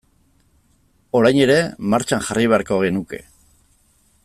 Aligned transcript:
Orain 1.19 1.41
ere 1.43 1.59
martxan 1.95 2.25
jarri 2.29 2.47
beharko 2.55 2.79
genuke. 2.87 3.21